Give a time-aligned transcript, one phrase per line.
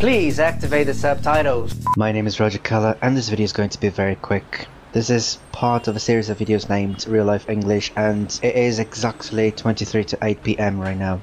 [0.00, 1.74] Please activate the subtitles.
[1.94, 4.66] My name is Roger Keller and this video is going to be very quick.
[4.92, 8.78] This is part of a series of videos named Real Life English and it is
[8.78, 11.20] exactly 23 to 8 pm right now.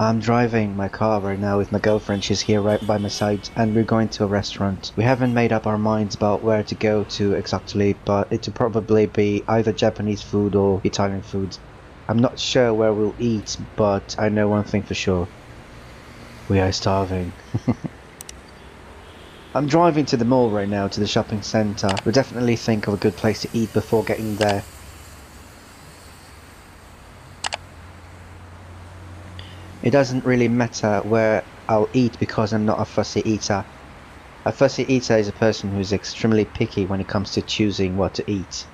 [0.00, 3.48] I'm driving my car right now with my girlfriend, she's here right by my side
[3.54, 4.90] and we're going to a restaurant.
[4.96, 8.54] We haven't made up our minds about where to go to exactly but it will
[8.54, 11.56] probably be either Japanese food or Italian food.
[12.08, 15.28] I'm not sure where we'll eat but I know one thing for sure.
[16.52, 17.32] We are starving.
[19.54, 21.88] I'm driving to the mall right now, to the shopping centre.
[22.04, 24.62] We'll definitely think of a good place to eat before getting there.
[29.82, 33.64] It doesn't really matter where I'll eat because I'm not a fussy eater.
[34.44, 38.12] A fussy eater is a person who's extremely picky when it comes to choosing what
[38.16, 38.66] to eat.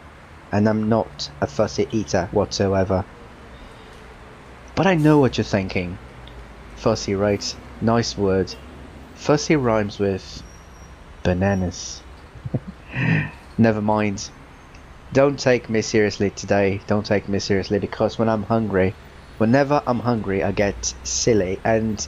[0.50, 3.04] And I'm not a fussy eater whatsoever.
[4.74, 5.96] But I know what you're thinking.
[6.74, 7.54] Fussy, right?
[7.80, 8.54] Nice word.
[9.14, 10.42] Fussy rhymes with
[11.24, 12.02] bananas.
[13.58, 14.30] Never mind.
[15.12, 16.84] Don't take me seriously today.
[16.86, 18.98] Don't take me seriously because when I'm hungry,
[19.38, 21.60] whenever I'm hungry, I get silly.
[21.64, 22.06] And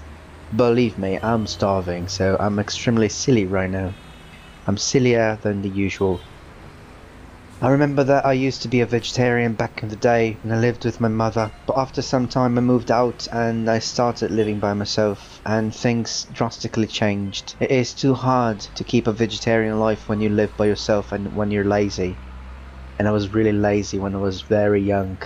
[0.54, 3.96] believe me, I'm starving, so I'm extremely silly right now.
[4.66, 6.29] I'm sillier than the usual.
[7.62, 10.58] I remember that I used to be a vegetarian back in the day when I
[10.60, 14.60] lived with my mother, but after some time I moved out and I started living
[14.60, 17.54] by myself and things drastically changed.
[17.60, 21.34] It is too hard to keep a vegetarian life when you live by yourself and
[21.34, 22.20] when you're lazy.
[22.98, 25.20] And I was really lazy when I was very young.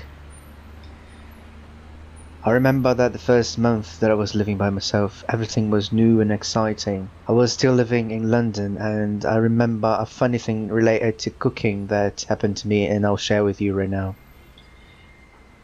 [2.46, 6.20] I remember that the first month that I was living by myself, everything was new
[6.20, 7.08] and exciting.
[7.26, 11.86] I was still living in London and I remember a funny thing related to cooking
[11.86, 14.14] that happened to me and I'll share with you right now.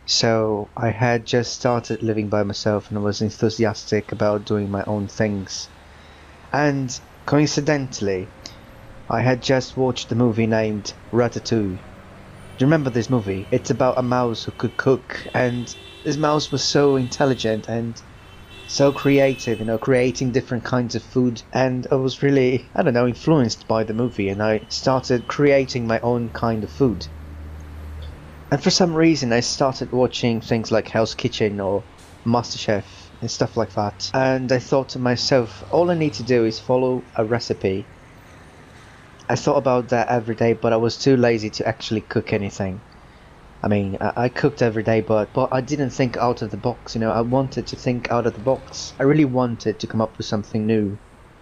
[0.07, 4.83] So, I had just started living by myself and I was enthusiastic about doing my
[4.85, 5.69] own things.
[6.51, 8.31] And coincidentally,
[9.11, 11.90] I had just watched a movie named Ratatouille.
[12.61, 13.49] Do you remember this movie?
[13.51, 17.99] It's about a mouse who could cook and this mouse was so intelligent and
[18.67, 21.41] so creative, you know, creating different kinds of food.
[21.55, 25.87] And I was really, I don't know, influenced by the movie and I started creating
[25.87, 27.07] my own kind of food.
[28.51, 31.87] And for some reason, I started watching things like Hell's Kitchen or
[32.27, 32.85] MasterChef
[33.23, 34.11] and stuff like that.
[34.13, 37.89] And I thought to myself, all I need to do is follow a recipe.
[39.31, 42.81] I thought about that every day, but I was too lazy to actually cook anything.
[43.63, 46.57] I mean, I, I, cooked every day, but but I didn't think out of the
[46.57, 46.97] box.
[46.97, 48.93] You know, I wanted to think out of the box.
[48.99, 50.99] I really wanted to come up with something new,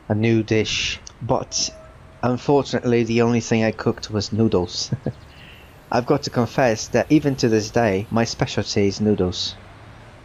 [0.06, 1.00] a new dish.
[1.22, 1.70] But
[2.22, 4.92] unfortunately, the only thing I cooked was noodles.
[5.90, 9.56] I've got to confess that even to this day, my specialty is noodles,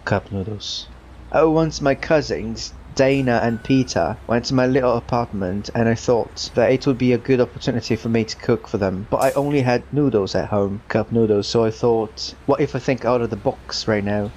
[0.03, 0.89] cup noodles.
[1.31, 6.51] Oh, once my cousins Dana and Peter went to my little apartment and I thought
[6.55, 9.07] that it would be a good opportunity for me to cook for them.
[9.09, 12.79] But I only had noodles at home, cup noodles, so I thought, what if I
[12.79, 14.31] think out of the box right now?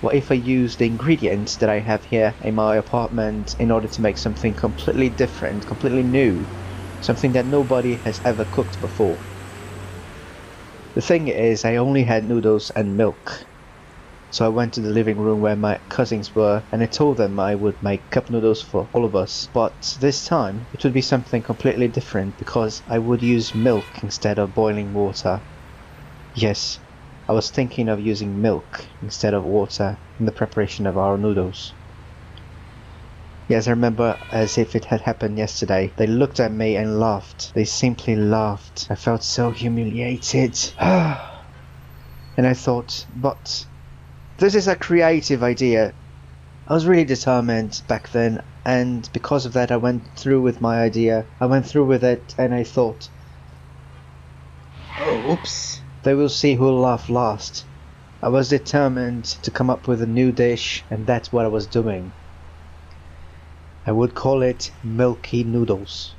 [0.00, 3.88] What if I use the ingredients that I have here in my apartment in order
[3.88, 6.46] to make something completely different, completely new,
[7.00, 9.18] something that nobody has ever cooked before?
[10.94, 13.47] The thing is, I only had noodles and milk,
[14.30, 17.40] so I went to the living room where my cousins were and I told them
[17.40, 19.48] I would make cup noodles for all of us.
[19.52, 24.38] But this time it would be something completely different because I would use milk instead
[24.38, 25.44] of boiling water.
[26.34, 26.78] Yes,
[27.26, 31.74] I was thinking of using milk instead of water in the preparation of our noodles.
[33.48, 35.94] Yes, I remember as if it had happened yesterday.
[35.96, 37.50] They looked at me and laughed.
[37.54, 38.86] They simply laughed.
[38.90, 40.54] I felt so humiliated.
[40.78, 41.18] and
[42.36, 43.64] I thought, but
[44.38, 45.92] this is a creative idea.
[46.66, 50.80] I was really determined back then, and because of that, I went through with my
[50.80, 51.26] idea.
[51.40, 53.08] I went through with it, and I thought,
[54.98, 57.64] oh, oops, they will see who'll laugh last.
[58.22, 61.66] I was determined to come up with a new dish, and that's what I was
[61.66, 62.12] doing.
[63.86, 66.14] I would call it Milky Noodles.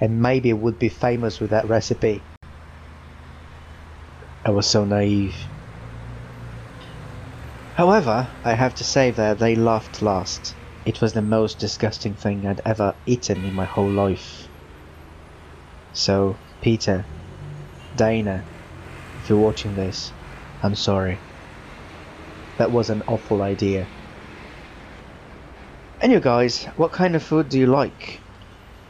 [0.00, 2.22] And maybe it would be famous with that recipe.
[4.44, 5.36] I was so naive.
[7.78, 10.56] However, I have to say that they laughed last.
[10.84, 14.48] It was the most disgusting thing I'd ever eaten in my whole life.
[15.92, 17.06] So, Peter,
[17.94, 18.44] Dana,
[19.22, 20.10] if you're watching this,
[20.60, 21.20] I'm sorry.
[22.56, 23.86] That was an awful idea.
[26.00, 28.24] And you guys, what kind of food do you like?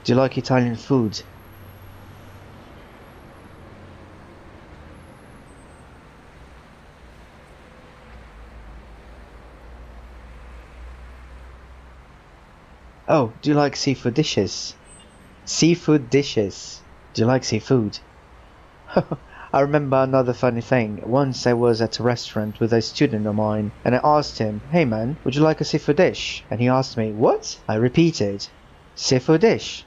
[0.05, 1.21] Do you like Italian food?
[13.11, 14.75] Oh, do you like seafood dishes?
[15.47, 16.83] Seafood dishes.
[17.15, 17.99] Do you like seafood?
[19.53, 21.01] I remember another funny thing.
[21.07, 24.61] Once I was at a restaurant with a student of mine, and I asked him,
[24.71, 26.45] Hey man, would you like a seafood dish?
[26.51, 27.59] And he asked me, What?
[27.67, 28.47] I repeated,
[28.95, 29.87] Seafood dish.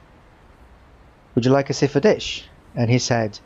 [1.36, 2.44] Would you like a seafood dish?
[2.74, 3.38] And he said,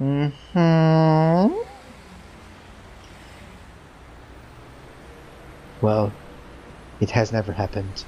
[0.00, 1.54] Mm hmm.
[5.82, 6.16] Well,
[7.00, 8.02] it has never happened.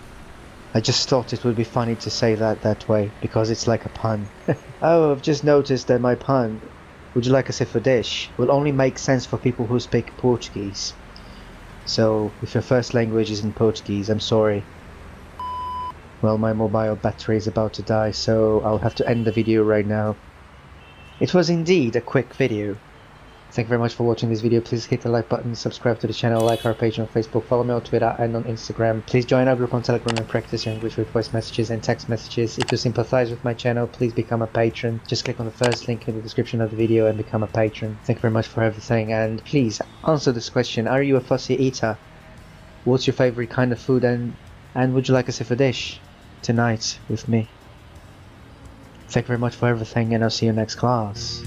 [0.76, 3.87] I just thought it would be funny to say that that way because it's like
[3.87, 4.28] a pun.
[4.82, 6.61] oh, I've just noticed that my pun,
[7.14, 10.93] would you like a dish, will only make sense for people who speak Portuguese.
[11.87, 14.64] So, if your first language isn't Portuguese, I'm sorry.
[16.20, 19.62] Well, my mobile battery is about to die, so I'll have to end the video
[19.62, 20.14] right now.
[21.20, 22.76] It was indeed a quick video.
[23.56, 24.61] Thank you very much for watching this video.
[24.61, 27.64] Please hit the like button, subscribe to the channel, like our page on Facebook, follow
[27.64, 29.06] me on Twitter and on Instagram.
[29.06, 32.06] Please join our group on Telegram and practice your English with voice messages and text
[32.11, 32.58] messages.
[32.58, 35.00] If you sympathize with my channel, please become a patron.
[35.06, 37.47] Just click on the first link in the description of the video and become a
[37.47, 37.97] patron.
[38.05, 40.87] Thank you very much for everything and please answer this question.
[40.87, 41.97] Are you a fussy eater?
[42.85, 44.37] What's your favorite kind of food and,
[44.75, 45.99] and would you like a seafood dish
[46.43, 47.49] tonight with me?
[49.08, 51.43] Thank you very much for everything and I'll see you next class.